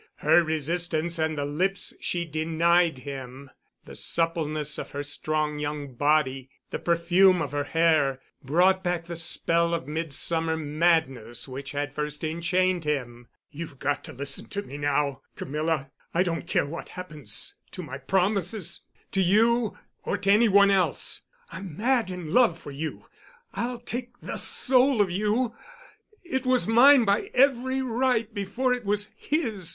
[0.25, 3.51] Her resistance and the lips she denied him,
[3.85, 9.15] the suppleness of her strong young body, the perfume of her hair brought back the
[9.15, 13.27] spell of mid summer madness which had first enchained him.
[13.51, 15.91] "You've got to listen to me now, Camilla.
[16.15, 21.21] I don't care what happens to my promises—to you—or to any one else.
[21.51, 23.05] I'm mad with love for you.
[23.53, 25.55] I'll take the soul of you.
[26.23, 29.69] It was mine by every right before it was his.